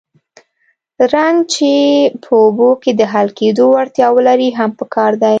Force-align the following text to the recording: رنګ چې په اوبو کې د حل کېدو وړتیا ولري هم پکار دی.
رنګ 1.13 1.37
چې 1.53 1.71
په 2.23 2.31
اوبو 2.43 2.69
کې 2.83 2.91
د 2.99 3.01
حل 3.13 3.27
کېدو 3.39 3.63
وړتیا 3.69 4.07
ولري 4.15 4.49
هم 4.59 4.69
پکار 4.79 5.11
دی. 5.21 5.29